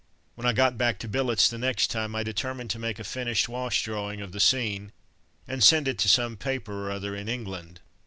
When 0.33 0.47
I 0.47 0.53
got 0.53 0.79
back 0.79 0.97
to 0.97 1.07
billets 1.07 1.47
the 1.47 1.59
next 1.59 1.91
time 1.91 2.15
I 2.15 2.23
determined 2.23 2.71
to 2.71 2.79
make 2.79 2.97
a 2.97 3.03
finished 3.03 3.47
wash 3.47 3.83
drawing 3.83 4.19
of 4.19 4.31
the 4.31 4.39
scene, 4.39 4.93
and 5.47 5.63
send 5.63 5.87
it 5.87 5.99
to 5.99 6.09
some 6.09 6.37
paper 6.37 6.87
or 6.87 6.89
other 6.91 7.15
in 7.15 7.29
England. 7.29 7.81